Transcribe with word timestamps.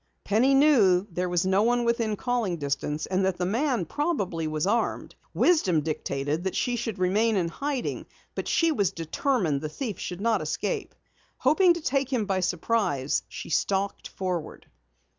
Penny 0.23 0.55
knew 0.55 1.05
there 1.11 1.29
was 1.29 1.45
no 1.45 1.61
one 1.61 1.85
within 1.85 2.15
calling 2.15 2.57
distance 2.57 3.05
and 3.05 3.23
that 3.23 3.37
the 3.37 3.45
man 3.45 3.85
probably 3.85 4.47
was 4.47 4.65
armed. 4.65 5.13
Wisdom 5.31 5.81
dictated 5.81 6.43
that 6.43 6.55
she 6.55 6.75
remain 6.93 7.35
in 7.35 7.49
hiding, 7.49 8.07
but 8.33 8.47
she 8.47 8.71
was 8.71 8.89
determined 8.91 9.61
the 9.61 9.69
thief 9.69 9.99
should 9.99 10.19
not 10.19 10.41
escape. 10.41 10.95
Hoping 11.37 11.75
to 11.75 11.81
take 11.81 12.11
him 12.11 12.25
by 12.25 12.39
surprise, 12.39 13.21
she 13.27 13.51
stalked 13.51 14.07
forward. 14.07 14.65